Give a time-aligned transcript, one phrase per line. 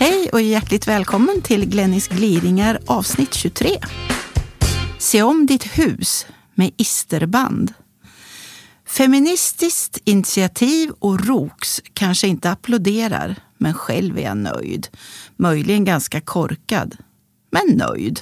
[0.00, 3.68] Hej och hjärtligt välkommen till Glennis gliringar avsnitt 23.
[4.98, 7.72] Se om ditt hus med isterband.
[8.86, 14.88] Feministiskt initiativ och ROKS kanske inte applåderar, men själv är jag nöjd.
[15.36, 16.96] Möjligen ganska korkad,
[17.50, 18.20] men nöjd.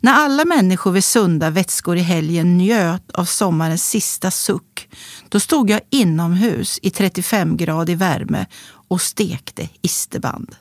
[0.00, 4.88] När alla människor vid sunda vätskor i helgen njöt av sommarens sista suck,
[5.28, 8.46] då stod jag inomhus i 35 grader värme
[8.88, 10.54] och stekte isterband.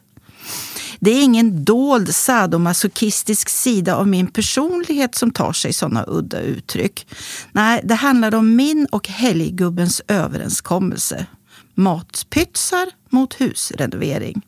[1.00, 7.08] Det är ingen dold sadomasochistisk sida av min personlighet som tar sig sådana udda uttryck.
[7.52, 11.26] Nej, det handlar om min och helggubbens överenskommelse.
[11.76, 14.42] Matpytsar mot husrenovering.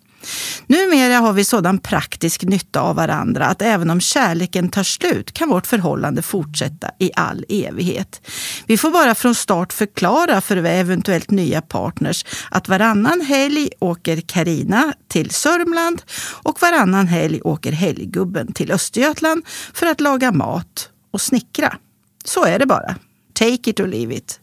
[0.67, 5.49] Numera har vi sådan praktisk nytta av varandra att även om kärleken tar slut kan
[5.49, 8.21] vårt förhållande fortsätta i all evighet.
[8.65, 14.93] Vi får bara från start förklara för eventuellt nya partners att varannan helg åker Karina
[15.07, 16.01] till Sörmland
[16.43, 21.77] och varannan helg åker helggubben till Östergötland för att laga mat och snickra.
[22.25, 22.95] Så är det bara.
[23.33, 24.39] Take it or leave it.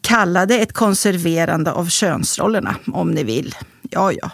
[0.00, 3.54] Kalla det ett konserverande av könsrollerna om ni vill.
[3.90, 4.30] Ja, ja.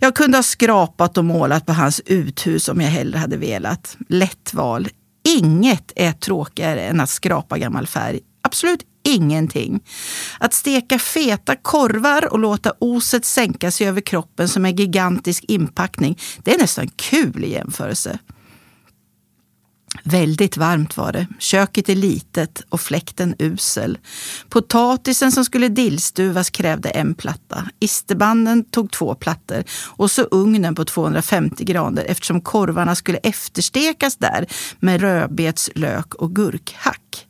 [0.00, 3.96] Jag kunde ha skrapat och målat på hans uthus om jag hellre hade velat.
[4.08, 4.88] Lätt val.
[5.28, 8.20] Inget är tråkigare än att skrapa gammal färg.
[8.42, 9.80] Absolut ingenting.
[10.38, 16.18] Att steka feta korvar och låta oset sänka sig över kroppen som en gigantisk inpackning,
[16.42, 18.18] det är nästan kul i jämförelse.
[20.02, 21.26] Väldigt varmt var det.
[21.38, 23.98] Köket är litet och fläkten usel.
[24.48, 27.68] Potatisen som skulle dillstuvas krävde en platta.
[27.80, 34.46] Isterbanden tog två plattor och så ugnen på 250 grader eftersom korvarna skulle efterstekas där
[34.80, 37.26] med rödbets, lök och gurkhack.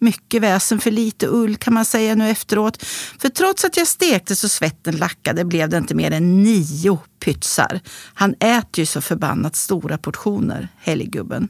[0.00, 2.84] Mycket väsen för lite ull kan man säga nu efteråt.
[3.18, 7.80] För trots att jag stekte så svetten lackade blev det inte mer än nio pytsar.
[8.14, 11.48] Han äter ju så förbannat stora portioner, helggubben.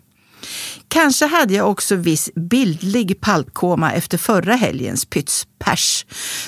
[0.88, 6.06] Kanske hade jag också viss bildlig paltkoma efter förra helgens pytspers.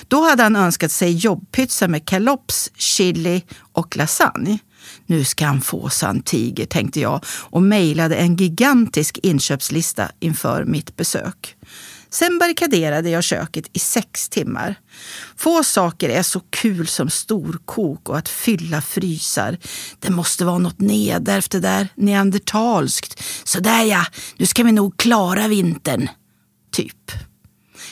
[0.09, 4.59] Då hade han önskat sig jobbpytsa med kalops, chili och lasagne.
[5.07, 10.97] Nu ska han få san tiger, tänkte jag och mejlade en gigantisk inköpslista inför mitt
[10.97, 11.57] besök.
[12.11, 14.75] Sen barrikaderade jag köket i sex timmar.
[15.37, 19.59] Få saker är så kul som storkok och att fylla frysar.
[19.99, 23.23] Det måste vara något nedärvt det där, neandertalskt.
[23.45, 24.07] Sådär ja,
[24.37, 26.09] nu ska vi nog klara vintern.
[26.73, 27.13] Typ.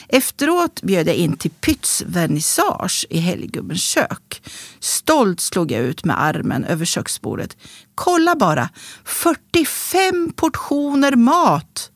[0.07, 4.41] Efteråt bjöd jag in till pytsvernissage i helggubbens kök.
[4.79, 7.57] Stolt slog jag ut med armen över köksbordet.
[7.95, 8.69] Kolla bara!
[9.05, 11.91] 45 portioner mat!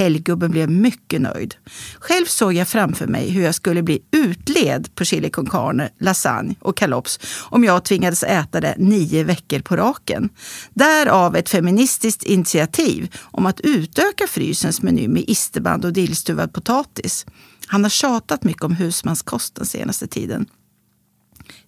[0.00, 1.54] Helggubben blev mycket nöjd.
[1.98, 6.54] Själv såg jag framför mig hur jag skulle bli utled på chili con carne, lasagne
[6.60, 10.28] och kalops om jag tvingades äta det nio veckor på raken.
[10.74, 17.26] Därav ett feministiskt initiativ om att utöka frysens meny med isterband och dillstuvad potatis.
[17.66, 20.46] Han har tjatat mycket om husmanskost den senaste tiden.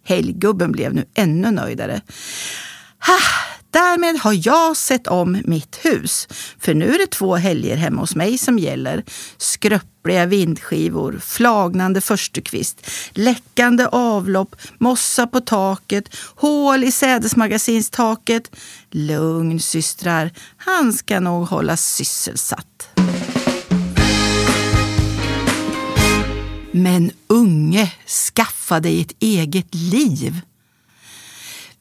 [0.04, 2.00] Helggubben blev nu ännu nöjdare.
[3.06, 3.41] Ha!
[3.72, 6.28] Därmed har jag sett om mitt hus.
[6.58, 9.04] För nu är det två helger hemma hos mig som gäller.
[9.36, 18.56] Skröpliga vindskivor, flagnande förstukvist, läckande avlopp, mossa på taket, hål i sädesmagasinstaket.
[18.90, 22.88] Lugn systrar, han ska nog hålla sysselsatt.
[26.72, 27.92] Men unge,
[28.34, 30.40] skaffa dig ett eget liv.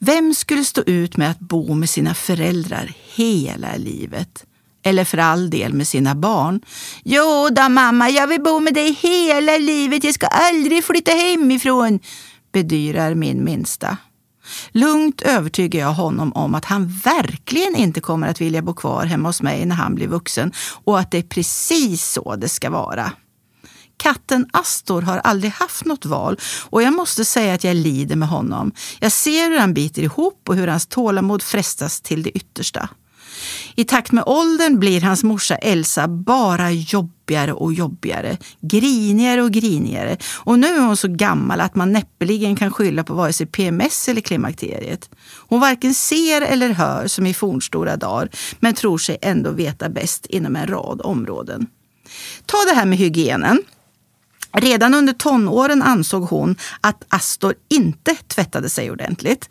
[0.04, 4.44] Vem skulle stå ut med att bo med sina föräldrar hela livet?
[4.84, 6.60] Eller för all del med sina barn.
[7.04, 10.04] Jo då mamma, jag vill bo med dig hela livet.
[10.04, 12.00] Jag ska aldrig flytta hemifrån,
[12.52, 13.96] bedyrar min minsta.
[14.72, 19.28] Lugnt övertygar jag honom om att han verkligen inte kommer att vilja bo kvar hemma
[19.28, 20.52] hos mig när han blir vuxen
[20.84, 23.12] och att det är precis så det ska vara.
[24.02, 26.38] Katten Astor har aldrig haft något val
[26.70, 28.72] och jag måste säga att jag lider med honom.
[29.00, 32.88] Jag ser hur han biter ihop och hur hans tålamod frestas till det yttersta.
[33.74, 40.16] I takt med åldern blir hans morsa Elsa bara jobbigare och jobbigare, grinigare och grinigare.
[40.34, 44.08] Och nu är hon så gammal att man näppeligen kan skylla på vare sig PMS
[44.08, 45.10] eller klimakteriet.
[45.48, 48.28] Hon varken ser eller hör som i fornstora dagar,
[48.60, 51.66] men tror sig ändå veta bäst inom en rad områden.
[52.46, 53.62] Ta det här med hygienen.
[54.52, 59.48] Redan under tonåren ansåg hon att Astor inte tvättade sig ordentligt.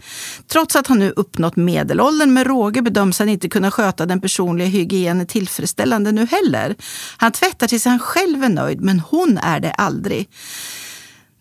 [0.48, 4.68] Trots att han nu uppnått medelåldern med råge bedöms han inte kunna sköta den personliga
[4.68, 6.76] hygienen tillfredsställande nu heller.
[7.18, 10.30] Han tvättar tills han själv är nöjd, men hon är det aldrig.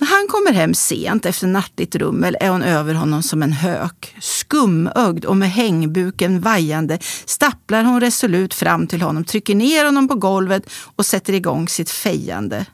[0.00, 4.16] När han kommer hem sent efter nattligt rummel är hon över honom som en hök.
[4.20, 10.14] Skumögd och med hängbuken vajande stapplar hon resolut fram till honom, trycker ner honom på
[10.14, 12.66] golvet och sätter igång sitt fejande.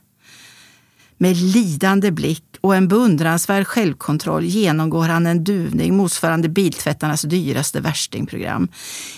[1.17, 8.67] Med lidande blick och en beundransvärd självkontroll genomgår han en duvning motsvarande biltvättarnas dyraste värstingprogram.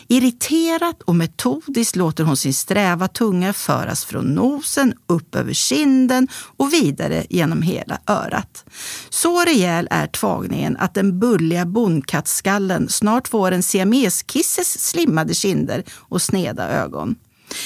[0.07, 6.74] Irriterat och metodiskt låter hon sin sträva tunga föras från nosen upp över kinden och
[6.74, 8.66] vidare genom hela örat.
[9.10, 16.22] Så rejäl är tvagningen att den bulliga bondkattskallen snart får en siameskisses slimmade kinder och
[16.22, 17.16] sneda ögon.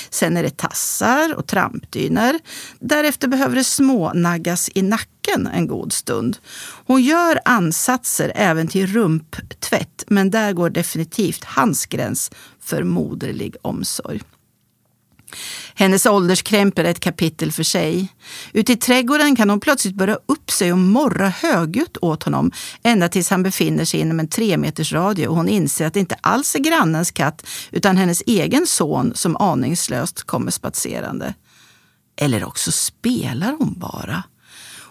[0.10, 2.40] Sen är det tassar och trampdyner.
[2.80, 6.38] Därefter behöver det smånaggas i nacken en god stund.
[6.86, 14.22] Hon gör ansatser även till rumptvätt, men där går definitivt hans gräns för moderlig omsorg.
[15.75, 18.08] Hennes ålderskrämp är ett kapitel för sig.
[18.54, 22.52] Ute i trädgården kan hon plötsligt börja upp sig och morra högljutt åt honom
[22.84, 26.00] ända tills han befinner sig inom en tre meters radie och hon inser att det
[26.00, 31.34] inte alls är grannens katt utan hennes egen son som aningslöst kommer spatserande.
[32.16, 34.24] Eller också spelar hon bara.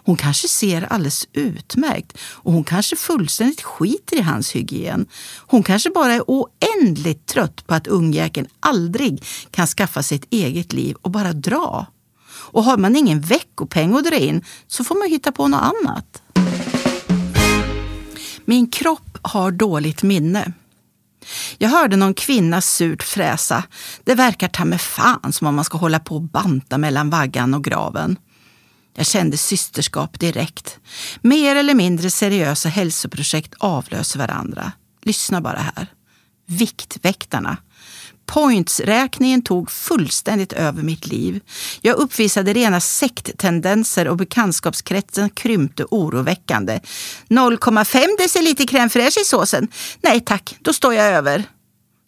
[0.05, 5.05] Hon kanske ser alldeles utmärkt och hon kanske fullständigt skiter i hans hygien.
[5.37, 10.73] Hon kanske bara är oändligt trött på att ungjäkeln aldrig kan skaffa sig ett eget
[10.73, 11.85] liv och bara dra.
[12.25, 16.21] Och har man ingen veckopeng att dra in så får man hitta på något annat.
[18.45, 20.53] Min kropp har dåligt minne.
[21.57, 23.63] Jag hörde någon kvinna surt fräsa.
[24.03, 27.53] Det verkar ta med fan som om man ska hålla på och banta mellan vaggan
[27.53, 28.17] och graven.
[28.95, 30.79] Jag kände systerskap direkt.
[31.21, 34.71] Mer eller mindre seriösa hälsoprojekt avlöser varandra.
[35.01, 35.87] Lyssna bara här.
[36.47, 37.57] Viktväktarna.
[38.25, 41.41] Pointsräkningen tog fullständigt över mitt liv.
[41.81, 46.79] Jag uppvisade rena sekttendenser och bekantskapskretsen krympte oroväckande.
[47.29, 49.67] 0,5 deciliter crème fraîche i såsen.
[50.01, 51.43] Nej tack, då står jag över.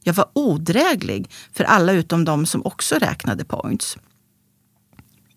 [0.03, 3.97] Jag var odräglig för alla utom de som också räknade points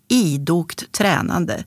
[0.08, 1.64] idogt tränande.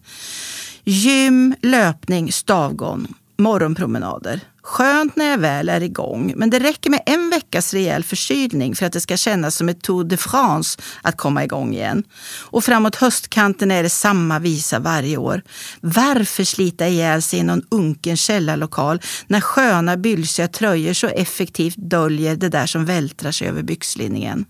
[0.83, 3.07] Gym, löpning, stavgång,
[3.37, 4.39] morgonpromenader.
[4.63, 8.85] Skönt när jag väl är igång, men det räcker med en veckas rejäl förkylning för
[8.85, 12.03] att det ska kännas som ett Tour de France att komma igång igen.
[12.39, 15.41] Och framåt höstkanten är det samma visa varje år.
[15.81, 22.35] Varför slita ihjäl sig i någon unken källarlokal när sköna bylsiga tröjor så effektivt döljer
[22.35, 24.45] det där som vältrar sig över byxlinningen?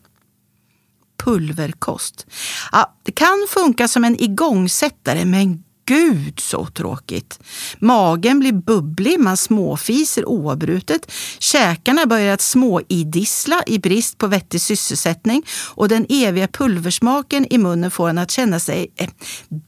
[1.23, 2.25] Pulverkost.
[2.71, 7.39] Ja, det kan funka som en igångsättare, men gud så tråkigt.
[7.79, 11.11] Magen blir bubblig, man småfiser oavbrutet.
[11.39, 15.43] Käkarna börjar att småidissla i brist på vettig sysselsättning
[15.75, 19.09] och den eviga pulversmaken i munnen får en att känna sig eh,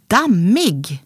[0.08, 1.04] dammig.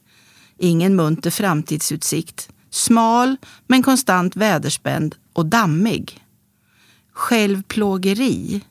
[0.59, 2.49] Ingen munter framtidsutsikt.
[2.71, 6.23] Smal men konstant väderspänd och dammig.
[7.13, 8.61] Självplågeri.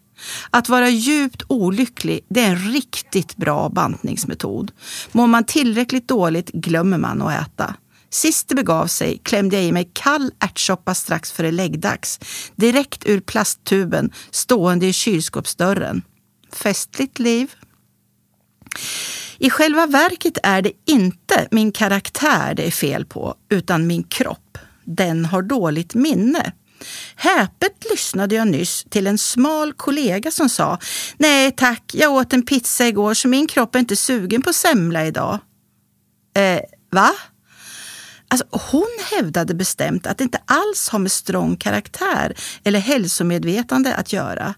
[0.50, 4.72] Att vara djupt olycklig det är en riktigt bra bantningsmetod.
[5.12, 7.74] Mår man tillräckligt dåligt glömmer man att äta.
[8.10, 12.20] Sist det begav sig klämde jag i mig kall ärtsoppa strax före läggdags.
[12.56, 16.02] Direkt ur plasttuben stående i kylskåpsdörren.
[16.52, 17.54] Festligt liv.
[19.38, 24.58] I själva verket är det inte min karaktär det är fel på, utan min kropp.
[24.84, 26.52] Den har dåligt minne.
[27.16, 30.78] Häpet lyssnade jag nyss till en smal kollega som sa
[31.16, 35.06] Nej tack, jag åt en pizza igår så min kropp är inte sugen på semla
[35.06, 35.38] idag.
[36.36, 37.12] Eh, va?
[38.28, 44.12] Alltså, hon hävdade bestämt att det inte alls har med strong karaktär eller hälsomedvetande att
[44.12, 44.54] göra.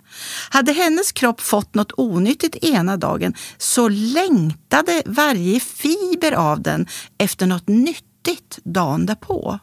[0.50, 6.86] Hade hennes kropp fått något onyttigt ena dagen så längtade varje fiber av den
[7.18, 9.58] efter något nyttigt dagen därpå.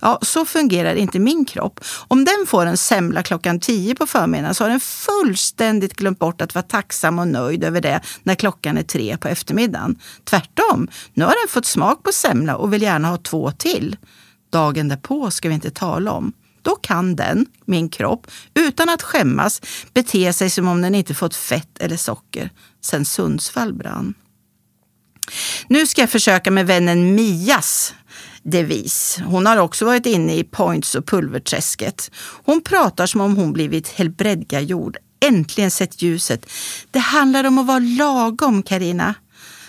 [0.00, 1.80] Ja, så fungerar inte min kropp.
[2.08, 6.40] Om den får en semla klockan tio på förmiddagen så har den fullständigt glömt bort
[6.40, 9.98] att vara tacksam och nöjd över det när klockan är tre på eftermiddagen.
[10.24, 13.96] Tvärtom, nu har den fått smak på semla och vill gärna ha två till.
[14.50, 16.32] Dagen därpå ska vi inte tala om.
[16.62, 19.60] Då då kan den, min kropp, utan att skämmas
[19.94, 22.50] bete sig som om den inte fått fett eller socker
[22.84, 24.14] sen Sundsvall brann.
[25.68, 27.94] Nu ska jag försöka med vännen Mias
[28.50, 29.18] devis.
[29.24, 32.10] Hon har också varit inne i points och pulverträsket.
[32.44, 36.46] Hon pratar som om hon blivit helbredgagjord, äntligen sett ljuset.
[36.90, 39.14] Det handlar om att vara lagom, Karina.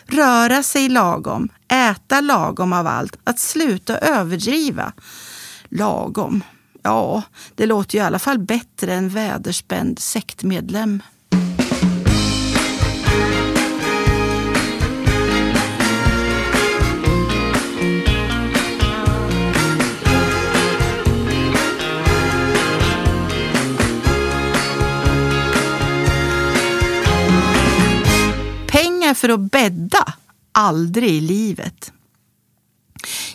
[0.06, 4.94] Röra sig lagom, äta lagom av allt, att sluta överdriva.
[5.70, 6.44] Lagom.
[6.82, 7.22] Ja,
[7.56, 11.02] det låter ju i alla fall bättre än väderspänd sektmedlem.
[29.10, 30.14] Pengar för att bädda?
[30.52, 31.92] Aldrig i livet.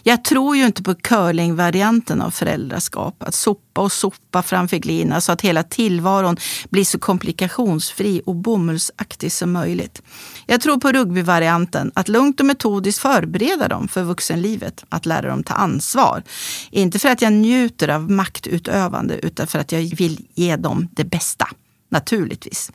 [0.02, 3.22] Jag tror ju inte på curlingvarianten av föräldraskap.
[3.22, 6.36] Att sopa och sopa framför glina så att hela tillvaron
[6.70, 10.02] blir så komplikationsfri och bomullsaktig som möjligt.
[10.46, 11.92] Jag tror på rugbyvarianten.
[11.94, 14.84] Att lugnt och metodiskt förbereda dem för vuxenlivet.
[14.88, 16.22] Att lära dem ta ansvar.
[16.70, 21.04] Inte för att jag njuter av maktutövande utan för att jag vill ge dem det
[21.04, 21.48] bästa.
[21.90, 22.70] Naturligtvis.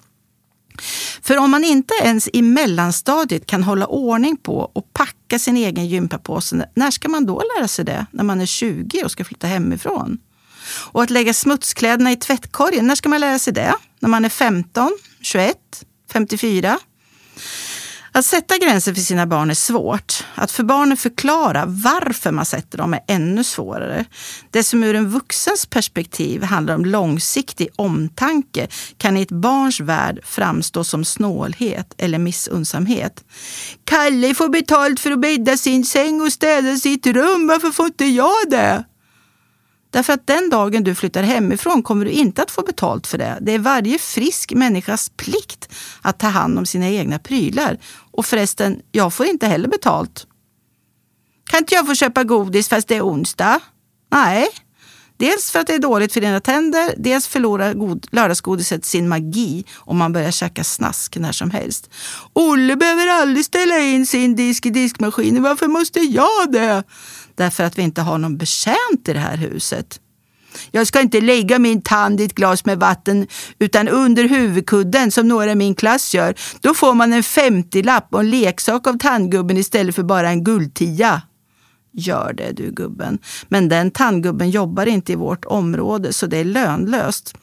[1.21, 5.87] För om man inte ens i mellanstadiet kan hålla ordning på och packa sin egen
[5.87, 8.05] gympapåse, när ska man då lära sig det?
[8.11, 10.17] När man är 20 och ska flytta hemifrån?
[10.91, 13.73] Och att lägga smutskläderna i tvättkorgen, när ska man lära sig det?
[13.99, 15.57] När man är 15, 21,
[16.11, 16.79] 54?
[18.11, 20.23] Att sätta gränser för sina barn är svårt.
[20.35, 24.05] Att för barnen förklara varför man sätter dem är ännu svårare.
[24.51, 30.19] Det som ur en vuxens perspektiv handlar om långsiktig omtanke kan i ett barns värld
[30.23, 33.23] framstå som snålhet eller missunnsamhet.
[33.83, 38.05] Kalle får betalt för att bädda sin säng och städa sitt rum, varför får inte
[38.05, 38.83] jag det?
[39.91, 43.37] Därför att den dagen du flyttar hemifrån kommer du inte att få betalt för det.
[43.41, 45.69] Det är varje frisk människas plikt
[46.01, 47.77] att ta hand om sina egna prylar.
[48.11, 50.27] Och förresten, jag får inte heller betalt.
[51.49, 53.59] Kan inte jag få köpa godis fast det är onsdag?
[54.11, 54.47] Nej.
[55.19, 59.65] Dels för att det är dåligt för dina tänder, dels förlorar god, lördagsgodiset sin magi
[59.77, 61.89] om man börjar käka snask när som helst.
[62.33, 66.83] Olle behöver aldrig ställa in sin disk i diskmaskinen, varför måste jag det?
[67.39, 69.99] därför att vi inte har någon betjänt i det här huset.
[70.71, 73.27] Jag ska inte lägga min tand i ett glas med vatten
[73.59, 76.35] utan under huvudkudden som några i min klass gör.
[76.59, 81.21] Då får man en 50-lapp och en leksak av tandgubben istället för bara en guldtia.
[81.91, 83.19] Gör det du gubben.
[83.47, 87.33] Men den tandgubben jobbar inte i vårt område så det är lönlöst.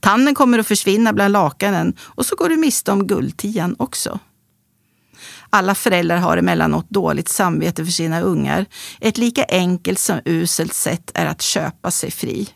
[0.00, 4.18] Tanden kommer att försvinna bland lakanen och så går du miste om guldtian också.
[5.50, 8.66] Alla föräldrar har emellanåt dåligt samvete för sina ungar.
[9.00, 12.48] Ett lika enkelt som uselt sätt är att köpa sig fri.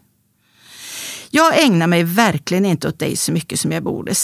[1.30, 4.14] Jag ägnar mig verkligen inte åt dig så mycket som jag borde.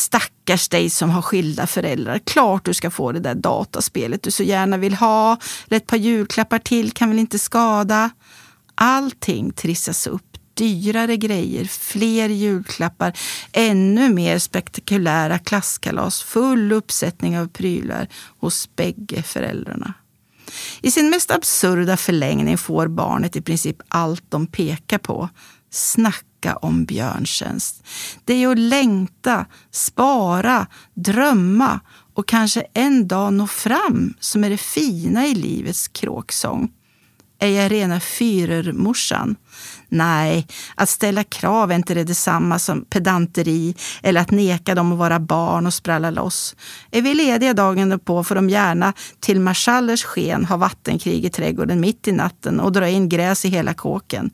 [0.51, 2.19] Stackars dig som har skilda föräldrar.
[2.19, 5.39] Klart du ska få det där dataspelet du så gärna vill ha.
[5.67, 8.11] Eller ett par julklappar till kan väl inte skada.
[8.75, 13.19] Allting trissas upp dyrare grejer, fler julklappar,
[13.53, 18.09] ännu mer spektakulära klasskalas, full uppsättning av prylar
[18.41, 19.95] hos bägge föräldrarna.
[20.83, 25.29] I sin mest absurda förlängning får barnet i princip allt de pekar på.
[26.41, 27.83] Snacka om björntjänst.
[28.25, 31.81] Det är att längta, spara, drömma
[32.15, 36.71] och kanske en dag nå fram som är det fina i livets kråksång.
[37.39, 39.37] Är jag rena fyrermorsan?
[39.89, 44.99] Nej, att ställa krav är inte det detsamma som pedanteri eller att neka dem att
[44.99, 46.57] vara barn och spralla loss.
[46.91, 51.81] Är vi lediga dagen på får de gärna till marschallers sken ha vattenkrig i trädgården
[51.81, 54.31] mitt i natten och dra in gräs i hela kåken.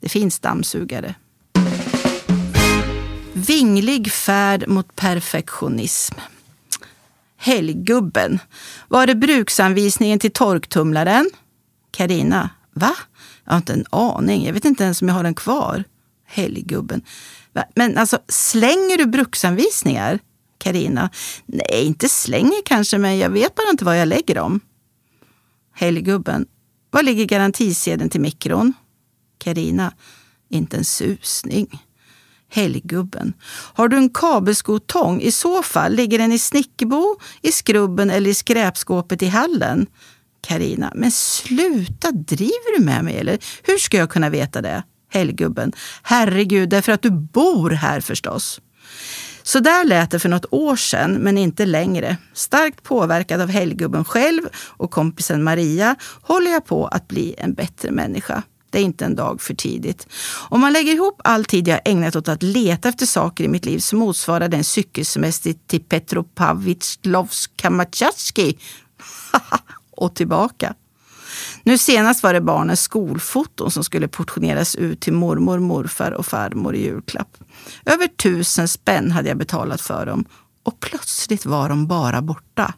[0.00, 1.14] Det finns dammsugare.
[3.36, 6.14] Vinglig färd mot perfektionism.
[7.36, 8.38] Helggubben.
[8.88, 11.30] Var är bruksanvisningen till torktumlaren?
[11.90, 12.50] Karina.
[12.72, 12.96] Va?
[13.44, 14.46] Jag har inte en aning.
[14.46, 15.84] Jag vet inte ens om jag har den kvar.
[16.26, 17.02] Helggubben.
[17.74, 20.18] Men alltså, slänger du bruksanvisningar?
[20.58, 21.10] Karina.
[21.46, 24.60] Nej, inte slänger kanske, men jag vet bara inte var jag lägger dem.
[25.74, 26.46] Helggubben.
[26.90, 28.72] Var ligger garantisedeln till mikron?
[29.38, 29.92] Karina.
[30.48, 31.85] Inte en susning.
[32.50, 33.32] Helggubben.
[33.74, 35.20] Har du en kabelskotång?
[35.20, 39.86] I så fall ligger den i Snickerbo, i skrubben eller i skräpskåpet i hallen.
[40.46, 43.38] Karina, men sluta, driver du med mig eller?
[43.62, 44.82] Hur ska jag kunna veta det?
[45.10, 45.72] Helggubben,
[46.02, 48.60] herregud, därför att du bor här förstås.
[49.42, 52.16] Så där lät det för något år sedan, men inte längre.
[52.34, 57.90] Starkt påverkad av helggubben själv och kompisen Maria håller jag på att bli en bättre
[57.90, 58.42] människa.
[58.70, 60.06] Det är inte en dag för tidigt.
[60.48, 63.64] Om man lägger ihop all tid jag ägnat åt att leta efter saker i mitt
[63.64, 68.58] liv så motsvarar den cykelsemester till Petropavlovsk Kamachatski
[69.90, 70.74] och tillbaka.
[71.62, 76.74] Nu senast var det barnens skolfoton som skulle portioneras ut till mormor, morfar och farmor
[76.74, 77.36] i julklapp.
[77.84, 80.24] Över tusen spänn hade jag betalat för dem
[80.62, 82.74] och plötsligt var de bara borta.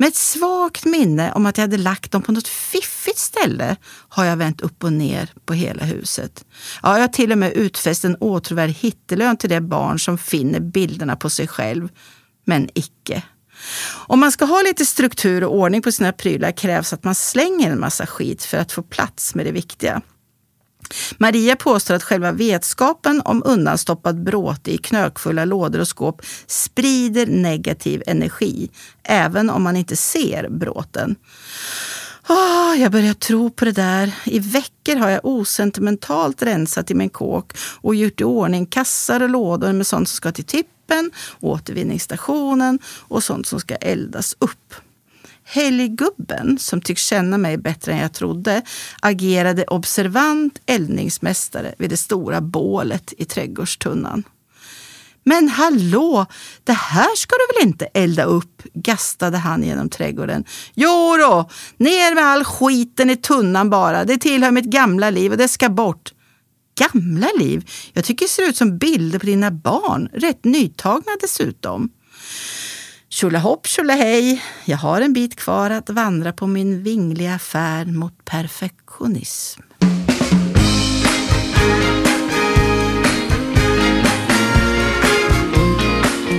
[0.00, 3.76] Med ett svagt minne om att jag hade lagt dem på något fiffigt ställe
[4.08, 6.44] har jag vänt upp och ner på hela huset.
[6.82, 10.60] Ja, jag har till och med utfäst en åtråvärd hittelön till det barn som finner
[10.60, 11.88] bilderna på sig själv.
[12.46, 13.22] Men icke.
[14.06, 17.70] Om man ska ha lite struktur och ordning på sina prylar krävs att man slänger
[17.70, 20.02] en massa skit för att få plats med det viktiga.
[21.18, 28.02] Maria påstår att själva vetskapen om undanstoppad bråte i knökfulla lådor och skåp sprider negativ
[28.06, 28.70] energi,
[29.02, 31.16] även om man inte ser bråten.
[32.28, 34.12] Oh, jag börjar tro på det där.
[34.24, 39.28] I veckor har jag osentimentalt rensat i min kåk och gjort i ordning kassar och
[39.28, 44.74] lådor med sånt som ska till tippen, återvinningsstationen och sånt som ska eldas upp.
[45.52, 48.62] Helggubben, som tycks känna mig bättre än jag trodde,
[49.00, 54.24] agerade observant eldningsmästare vid det stora bålet i trädgårdstunnan.
[55.24, 56.26] Men hallå,
[56.64, 58.62] det här ska du väl inte elda upp?
[58.74, 60.44] gastade han genom trädgården.
[60.74, 64.04] Jo då, ner med all skiten i tunnan bara.
[64.04, 66.12] Det tillhör mitt gamla liv och det ska bort.
[66.78, 67.70] Gamla liv?
[67.92, 70.08] Jag tycker det ser ut som bilder på dina barn.
[70.12, 71.90] Rätt nytagna dessutom.
[73.12, 79.62] Tjolahopp tjolahej, jag har en bit kvar att vandra på min vingliga färd mot perfektionism.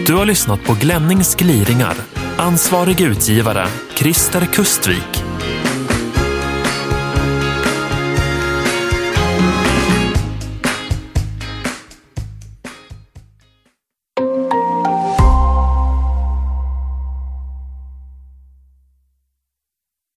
[0.08, 1.96] Du har lyssnat på Glennings gliringar.
[2.38, 5.21] Ansvarig utgivare, Christer Kustvik.